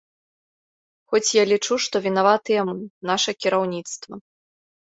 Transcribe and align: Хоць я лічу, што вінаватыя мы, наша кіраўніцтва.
Хоць 1.15 1.35
я 1.37 1.43
лічу, 1.51 1.77
што 1.87 1.95
вінаватыя 2.07 2.65
мы, 2.71 2.75
наша 3.11 3.31
кіраўніцтва. 3.47 4.13